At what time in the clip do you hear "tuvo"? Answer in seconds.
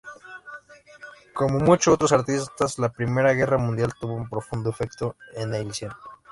4.01-4.15